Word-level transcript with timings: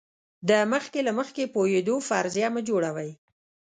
د 0.49 0.51
مخکې 0.71 0.99
له 1.07 1.11
مخکې 1.19 1.51
پوهېدو 1.53 1.95
فرضیه 2.09 2.49
مه 2.53 2.61
جوړوئ. 2.69 3.11